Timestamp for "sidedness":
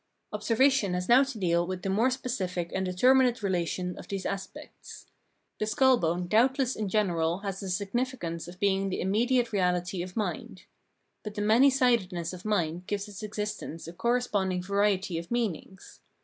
11.69-12.33